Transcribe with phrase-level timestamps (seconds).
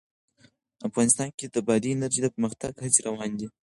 [0.87, 3.47] افغانستان کې د بادي انرژي د پرمختګ هڅې روانې دي.